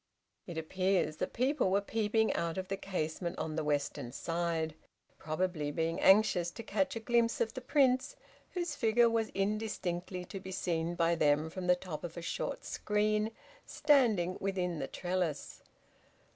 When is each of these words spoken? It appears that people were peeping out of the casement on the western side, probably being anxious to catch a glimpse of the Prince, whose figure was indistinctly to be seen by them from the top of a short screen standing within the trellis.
It 0.47 0.57
appears 0.57 1.17
that 1.17 1.31
people 1.31 1.69
were 1.69 1.79
peeping 1.79 2.33
out 2.33 2.57
of 2.57 2.69
the 2.69 2.75
casement 2.75 3.37
on 3.37 3.55
the 3.55 3.63
western 3.63 4.11
side, 4.11 4.73
probably 5.19 5.69
being 5.69 5.99
anxious 6.01 6.49
to 6.49 6.63
catch 6.63 6.95
a 6.95 6.99
glimpse 6.99 7.39
of 7.39 7.53
the 7.53 7.61
Prince, 7.61 8.15
whose 8.53 8.73
figure 8.75 9.11
was 9.11 9.29
indistinctly 9.35 10.25
to 10.25 10.39
be 10.39 10.51
seen 10.51 10.95
by 10.95 11.13
them 11.13 11.51
from 11.51 11.67
the 11.67 11.75
top 11.75 12.03
of 12.03 12.17
a 12.17 12.21
short 12.23 12.65
screen 12.65 13.29
standing 13.63 14.37
within 14.39 14.79
the 14.79 14.87
trellis. 14.87 15.61